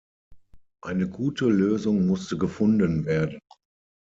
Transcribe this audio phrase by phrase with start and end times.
[0.83, 3.39] Eine gute Lösung musste gefunden werden.